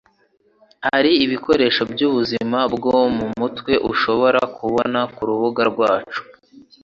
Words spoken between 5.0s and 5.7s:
kurubuga